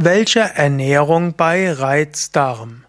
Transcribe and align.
Welche 0.00 0.38
Ernährung 0.38 1.34
bei 1.34 1.72
Reizdarm? 1.72 2.84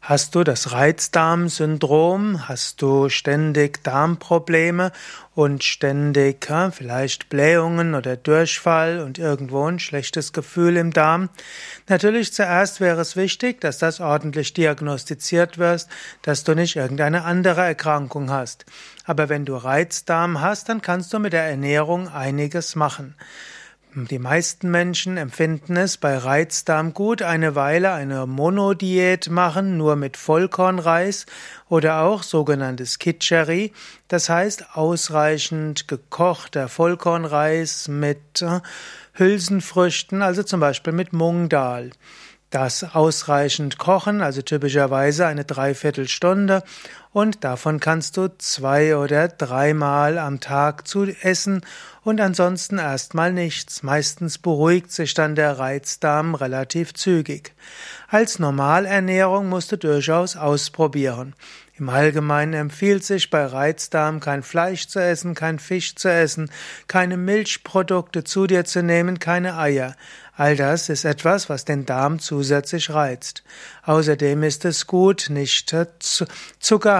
Hast 0.00 0.34
du 0.34 0.42
das 0.42 0.72
Reizdarmsyndrom? 0.72 2.48
Hast 2.48 2.82
du 2.82 3.08
ständig 3.08 3.84
Darmprobleme 3.84 4.90
und 5.36 5.62
ständig 5.62 6.50
ja, 6.50 6.72
vielleicht 6.72 7.28
Blähungen 7.28 7.94
oder 7.94 8.16
Durchfall 8.16 8.98
und 8.98 9.16
irgendwo 9.16 9.64
ein 9.64 9.78
schlechtes 9.78 10.32
Gefühl 10.32 10.76
im 10.76 10.92
Darm? 10.92 11.28
Natürlich 11.88 12.32
zuerst 12.32 12.80
wäre 12.80 13.00
es 13.00 13.14
wichtig, 13.14 13.60
dass 13.60 13.78
das 13.78 14.00
ordentlich 14.00 14.52
diagnostiziert 14.52 15.56
wird, 15.58 15.86
dass 16.22 16.42
du 16.42 16.56
nicht 16.56 16.74
irgendeine 16.74 17.22
andere 17.22 17.60
Erkrankung 17.60 18.28
hast. 18.28 18.66
Aber 19.04 19.28
wenn 19.28 19.44
du 19.44 19.54
Reizdarm 19.54 20.40
hast, 20.40 20.68
dann 20.68 20.82
kannst 20.82 21.12
du 21.12 21.20
mit 21.20 21.32
der 21.32 21.44
Ernährung 21.44 22.08
einiges 22.08 22.74
machen. 22.74 23.14
Die 23.92 24.20
meisten 24.20 24.70
Menschen 24.70 25.16
empfinden 25.16 25.76
es 25.76 25.96
bei 25.96 26.16
Reizdarm 26.16 26.94
gut, 26.94 27.22
eine 27.22 27.56
Weile 27.56 27.90
eine 27.90 28.24
Monodiät 28.24 29.30
machen, 29.30 29.78
nur 29.78 29.96
mit 29.96 30.16
Vollkornreis 30.16 31.26
oder 31.68 32.02
auch 32.02 32.22
sogenanntes 32.22 33.00
Kitcheri, 33.00 33.72
das 34.06 34.28
heißt 34.28 34.76
ausreichend 34.76 35.88
gekochter 35.88 36.68
Vollkornreis 36.68 37.88
mit 37.88 38.42
äh, 38.42 38.60
Hülsenfrüchten, 39.14 40.22
also 40.22 40.44
zum 40.44 40.60
Beispiel 40.60 40.92
mit 40.92 41.12
Mungdal. 41.12 41.90
Das 42.50 42.94
ausreichend 42.94 43.78
kochen, 43.78 44.22
also 44.22 44.42
typischerweise 44.42 45.26
eine 45.26 45.44
Dreiviertelstunde 45.44 46.62
und 47.12 47.42
davon 47.44 47.80
kannst 47.80 48.16
du 48.16 48.28
zwei 48.38 48.96
oder 48.96 49.28
dreimal 49.28 50.18
am 50.18 50.40
Tag 50.40 50.86
zu 50.86 51.04
essen 51.22 51.62
und 52.02 52.20
ansonsten 52.20 52.78
erstmal 52.78 53.32
nichts. 53.32 53.82
Meistens 53.82 54.38
beruhigt 54.38 54.92
sich 54.92 55.14
dann 55.14 55.34
der 55.34 55.58
Reizdarm 55.58 56.34
relativ 56.34 56.94
zügig. 56.94 57.52
Als 58.08 58.38
Normalernährung 58.38 59.48
musst 59.48 59.72
du 59.72 59.76
durchaus 59.76 60.36
ausprobieren. 60.36 61.34
Im 61.80 61.88
Allgemeinen 61.88 62.52
empfiehlt 62.52 63.04
sich 63.04 63.30
bei 63.30 63.44
Reizdarm 63.46 64.20
kein 64.20 64.42
Fleisch 64.42 64.86
zu 64.86 64.98
essen, 65.00 65.34
kein 65.34 65.58
Fisch 65.58 65.94
zu 65.94 66.12
essen, 66.12 66.50
keine 66.88 67.16
Milchprodukte 67.16 68.22
zu 68.22 68.46
dir 68.46 68.66
zu 68.66 68.82
nehmen, 68.82 69.18
keine 69.18 69.56
Eier. 69.56 69.96
All 70.36 70.56
das 70.56 70.88
ist 70.90 71.04
etwas, 71.04 71.48
was 71.48 71.64
den 71.64 71.86
Darm 71.86 72.18
zusätzlich 72.18 72.90
reizt. 72.90 73.44
Außerdem 73.82 74.42
ist 74.42 74.64
es 74.64 74.86
gut, 74.86 75.28
nicht 75.30 75.54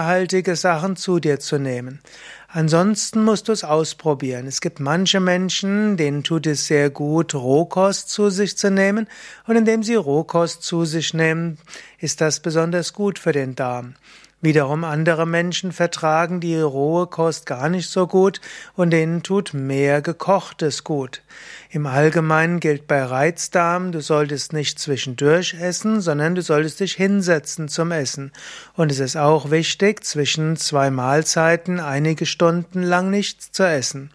zuckerhaltige 0.01 0.56
Sachen 0.56 0.97
zu 0.97 1.20
dir 1.20 1.41
zu 1.41 1.59
nehmen. 1.59 2.01
Ansonsten 2.48 3.23
musst 3.23 3.48
du 3.48 3.53
es 3.53 3.65
ausprobieren. 3.65 4.47
Es 4.47 4.62
gibt 4.62 4.81
manche 4.81 5.20
Menschen, 5.20 5.98
denen 5.98 6.25
tut 6.25 6.47
es 6.47 6.67
sehr 6.67 6.89
gut, 6.89 7.34
Rohkost 7.34 8.09
zu 8.09 8.31
sich 8.31 8.57
zu 8.57 8.70
nehmen, 8.70 9.07
und 9.47 9.57
indem 9.57 9.83
sie 9.83 9.97
Rohkost 9.97 10.62
zu 10.62 10.87
sich 10.87 11.12
nehmen, 11.12 11.59
ist 11.98 12.23
das 12.23 12.41
besonders 12.41 12.95
gut 12.95 13.19
für 13.19 13.33
den 13.33 13.55
Darm. 13.55 13.95
Wiederum 14.42 14.84
andere 14.84 15.27
Menschen 15.27 15.70
vertragen 15.70 16.41
die 16.41 16.58
rohe 16.58 17.06
Kost 17.06 17.44
gar 17.44 17.69
nicht 17.69 17.91
so 17.91 18.06
gut 18.06 18.41
und 18.74 18.88
denen 18.91 19.22
tut 19.22 19.52
mehr 19.52 20.00
gekochtes 20.00 20.83
gut. 20.83 21.20
Im 21.69 21.86
Allgemeinen 21.86 22.58
gilt 22.58 22.86
bei 22.86 23.02
Reizdarm, 23.02 23.92
du 23.92 24.00
solltest 24.00 24.55
nicht 24.55 24.78
zwischendurch 24.78 25.55
essen, 25.61 26.00
sondern 26.00 26.34
du 26.34 26.41
solltest 26.41 26.80
dich 26.80 26.94
hinsetzen 26.94 27.68
zum 27.68 27.92
Essen. 27.92 28.33
Und 28.74 28.91
es 28.91 28.98
ist 28.98 29.16
auch 29.16 29.50
wichtig, 29.50 30.05
zwischen 30.05 30.56
zwei 30.56 30.91
Mahlzeiten 30.91 31.78
einige 31.78 32.24
Stunden 32.24 32.83
lang 32.83 33.11
nichts 33.11 33.52
zu 33.52 33.64
essen. 33.64 34.11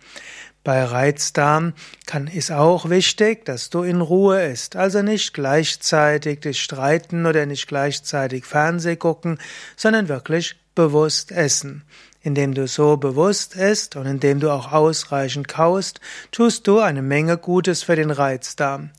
Bei 0.66 0.84
Reizdarm 0.84 1.74
kann, 2.08 2.26
ist 2.26 2.52
auch 2.52 2.90
wichtig, 2.90 3.46
dass 3.46 3.70
du 3.70 3.84
in 3.84 4.02
Ruhe 4.02 4.44
isst, 4.48 4.76
also 4.76 5.04
nicht 5.04 5.36
gleichzeitig 5.36 6.42
dich 6.42 6.60
streiten 6.60 7.28
oder 7.28 7.46
nicht 7.46 7.68
gleichzeitig 7.68 8.46
Fernseh 8.46 8.96
gucken, 8.96 9.38
sondern 9.78 10.08
wirklich 10.10 10.56
bewusst 10.74 11.32
essen. 11.32 11.84
Indem 12.24 12.56
du 12.56 12.68
so 12.68 12.98
bewusst 12.98 13.56
isst 13.56 13.96
und 13.96 14.08
indem 14.08 14.40
du 14.40 14.50
auch 14.50 14.72
ausreichend 14.72 15.48
kaust, 15.48 16.02
tust 16.32 16.66
du 16.66 16.80
eine 16.80 17.04
Menge 17.04 17.38
Gutes 17.38 17.84
für 17.84 17.96
den 17.96 18.10
Reizdarm. 18.10 18.90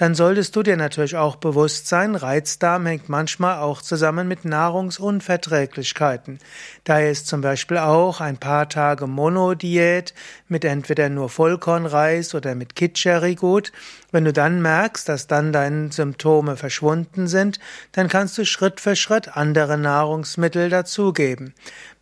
Dann 0.00 0.14
solltest 0.14 0.56
du 0.56 0.62
dir 0.62 0.78
natürlich 0.78 1.18
auch 1.18 1.36
bewusst 1.36 1.86
sein, 1.86 2.14
Reizdarm 2.14 2.86
hängt 2.86 3.10
manchmal 3.10 3.58
auch 3.58 3.82
zusammen 3.82 4.26
mit 4.28 4.46
Nahrungsunverträglichkeiten. 4.46 6.38
Daher 6.84 7.10
ist 7.10 7.26
zum 7.26 7.42
Beispiel 7.42 7.76
auch 7.76 8.22
ein 8.22 8.38
paar 8.38 8.70
Tage 8.70 9.06
Monodiät 9.06 10.14
mit 10.48 10.64
entweder 10.64 11.10
nur 11.10 11.28
Vollkornreis 11.28 12.34
oder 12.34 12.54
mit 12.54 12.76
Kitscheri 12.76 13.34
gut. 13.34 13.72
Wenn 14.10 14.24
du 14.24 14.32
dann 14.32 14.62
merkst, 14.62 15.06
dass 15.06 15.26
dann 15.26 15.52
deine 15.52 15.92
Symptome 15.92 16.56
verschwunden 16.56 17.28
sind, 17.28 17.60
dann 17.92 18.08
kannst 18.08 18.38
du 18.38 18.46
Schritt 18.46 18.80
für 18.80 18.96
Schritt 18.96 19.36
andere 19.36 19.76
Nahrungsmittel 19.76 20.70
dazugeben. 20.70 21.52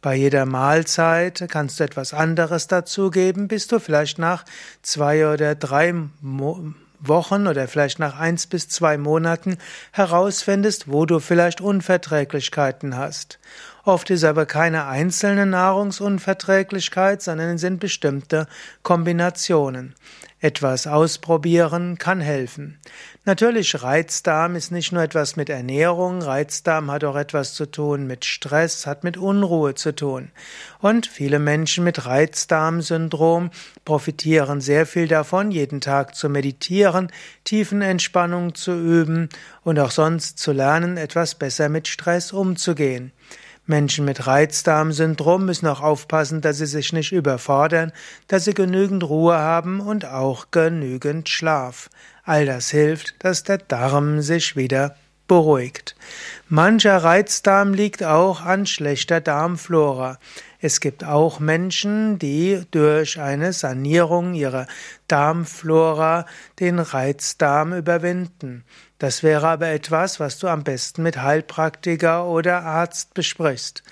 Bei 0.01 0.15
jeder 0.15 0.47
Mahlzeit 0.47 1.49
kannst 1.49 1.81
du 1.81 1.85
etwas 1.85 2.15
anderes 2.15 2.69
dazugeben, 2.69 3.49
bis 3.49 3.67
du 3.67 3.81
vielleicht 3.81 4.21
nach 4.21 4.45
zwei 4.83 5.27
oder 5.27 5.57
drei 5.57 5.93
Wochen 7.01 7.47
oder 7.47 7.69
vielleicht 7.69 7.99
nach 7.99 8.19
eins 8.19 8.47
bis 8.47 8.69
zwei 8.69 8.99
Monaten 8.99 9.59
herausfindest, 9.93 10.91
wo 10.91 11.07
du 11.07 11.21
vielleicht 11.21 11.61
Unverträglichkeiten 11.61 12.97
hast. 12.97 13.39
Oft 13.85 14.11
ist 14.11 14.25
aber 14.25 14.45
keine 14.45 14.87
einzelne 14.87 15.47
Nahrungsunverträglichkeit, 15.47 17.23
sondern 17.23 17.55
es 17.55 17.61
sind 17.61 17.81
bestimmte 17.81 18.47
Kombinationen. 18.83 19.95
Etwas 20.41 20.87
ausprobieren 20.87 21.99
kann 21.99 22.21
helfen. 22.21 22.79
Natürlich, 23.25 23.83
Reizdarm 23.83 24.55
ist 24.55 24.71
nicht 24.71 24.93
nur 24.93 25.03
etwas 25.03 25.35
mit 25.35 25.51
Ernährung, 25.51 26.23
Reizdarm 26.23 26.93
hat 26.93 27.03
auch 27.03 27.17
etwas 27.17 27.55
zu 27.55 27.67
tun 27.67 28.07
mit 28.07 28.25
Stress, 28.25 28.87
hat 28.87 29.03
mit 29.03 29.17
Unruhe 29.17 29.75
zu 29.75 29.95
tun. 29.95 30.31
Und 30.81 31.09
viele 31.09 31.41
Menschen 31.41 31.83
mit 31.83 32.07
Reizdarmsyndrom 32.07 33.51
profitieren 33.85 34.61
sehr 34.61 34.87
viel 34.87 35.09
davon, 35.09 35.51
jeden 35.51 35.81
Tag 35.81 36.15
zu 36.15 36.29
meditieren, 36.29 37.11
Tiefenentspannung 37.43 38.55
zu 38.55 38.73
üben 38.73 39.31
und 39.65 39.81
auch 39.81 39.91
sonst 39.91 40.39
zu 40.39 40.53
lernen, 40.53 40.99
etwas 40.99 41.35
besser 41.35 41.69
mit 41.69 41.89
Stress 41.89 42.33
umzugehen. 42.33 43.13
Menschen 43.69 44.05
mit 44.05 44.27
Reizdarmsyndrom 44.27 45.45
müssen 45.45 45.67
auch 45.67 45.81
aufpassen, 45.81 46.41
dass 46.41 46.59
sie 46.59 46.67
sich 46.67 46.93
nicht 46.93 47.13
überfordern, 47.13 47.93
dass 48.27 48.45
sie 48.45 48.55
genügend 48.55 49.05
Ruhe 49.05 49.37
haben 49.37 49.81
und 49.81 50.07
auch 50.07 50.47
genügend 50.51 51.29
Schlaf. 51.29 51.91
All 52.25 52.47
das 52.47 52.71
hilft, 52.71 53.15
dass 53.21 53.43
der 53.43 53.59
Darm 53.59 54.23
sich 54.23 54.57
wieder 54.57 54.97
beruhigt. 55.29 55.95
Mancher 56.49 56.97
Reizdarm 56.97 57.75
liegt 57.75 58.03
auch 58.03 58.41
an 58.41 58.67
schlechter 58.67 59.21
Darmflora. 59.21 60.19
Es 60.61 60.81
gibt 60.81 61.05
auch 61.05 61.39
Menschen, 61.39 62.19
die 62.19 62.63
durch 62.73 63.21
eine 63.21 63.53
Sanierung 63.53 64.35
ihrer 64.35 64.67
Darmflora 65.07 66.27
den 66.59 66.81
Reizdarm 66.81 67.75
überwinden. 67.75 68.65
Das 68.99 69.23
wäre 69.23 69.47
aber 69.47 69.69
etwas, 69.69 70.19
was 70.19 70.39
du 70.39 70.49
am 70.49 70.65
besten 70.65 71.05
mit 71.05 71.23
Heilpraktiker 71.23 72.27
oder 72.27 72.63
Arzt 72.63 73.15
besprichst. 73.15 73.85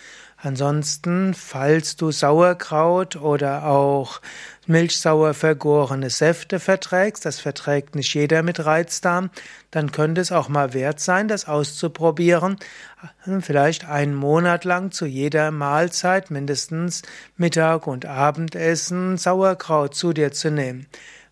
Ansonsten, 0.47 1.35
falls 1.35 1.97
du 1.97 2.13
Sauerkraut 2.13 3.17
oder 3.17 3.67
auch 3.67 4.21
milchsauer 4.69 5.35
vergorene 5.35 6.09
Säfte 6.09 6.61
verträgst, 6.61 7.25
das 7.25 7.41
verträgt 7.41 7.97
nicht 7.97 8.15
jeder 8.15 8.45
mit 8.45 8.65
Reizdarm, 8.65 9.31
dann 9.73 9.91
könnte 9.91 10.21
es 10.21 10.31
auch 10.31 10.49
mal 10.49 10.73
wert 10.73 11.01
sein, 11.01 11.27
das 11.27 11.49
auszuprobieren, 11.49 12.59
vielleicht 13.41 13.89
einen 13.89 14.15
Monat 14.15 14.65
lang 14.65 14.93
zu 14.93 15.05
jeder 15.05 15.51
Mahlzeit 15.51 16.31
mindestens 16.31 17.03
Mittag 17.37 17.89
und 17.89 18.07
Abendessen 18.07 19.19
Sauerkraut 19.19 19.97
zu 19.97 20.13
dir 20.13 20.31
zu 20.31 20.53
nehmen. 20.53 20.87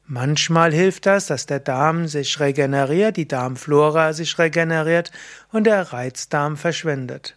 Manchmal 0.06 0.70
hilft 0.70 1.06
das, 1.06 1.28
dass 1.28 1.46
der 1.46 1.60
Darm 1.60 2.08
sich 2.08 2.38
regeneriert, 2.38 3.16
die 3.16 3.26
Darmflora 3.26 4.12
sich 4.12 4.38
regeneriert 4.38 5.10
und 5.50 5.64
der 5.64 5.94
Reizdarm 5.94 6.58
verschwindet. 6.58 7.36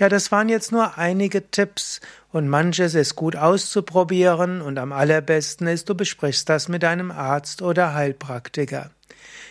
Ja, 0.00 0.08
das 0.08 0.32
waren 0.32 0.48
jetzt 0.48 0.72
nur 0.72 0.98
einige 0.98 1.48
Tipps 1.48 2.00
und 2.32 2.48
manches 2.48 2.96
ist 2.96 3.14
gut 3.14 3.36
auszuprobieren 3.36 4.62
und 4.62 4.78
am 4.78 4.92
allerbesten 4.92 5.68
ist, 5.68 5.88
du 5.88 5.94
besprichst 5.94 6.48
das 6.48 6.66
mit 6.66 6.82
einem 6.82 7.12
Arzt 7.12 7.62
oder 7.62 7.94
Heilpraktiker. 7.94 8.90